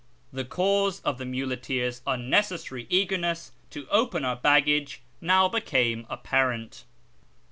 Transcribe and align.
The 0.33 0.45
cause 0.45 0.99
of 1.01 1.19
the 1.19 1.25
muleteers' 1.27 2.01
unnecessary 2.07 2.87
eagerness 2.89 3.51
to 3.69 3.87
open 3.91 4.25
our 4.25 4.35
baggage 4.35 5.03
now 5.21 5.47
became 5.47 6.07
apparent. 6.09 6.85